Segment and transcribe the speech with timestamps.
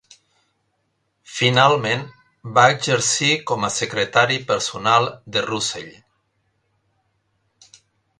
[1.33, 1.99] Finalment
[2.55, 5.93] va exercir com a secretari personal de Russell.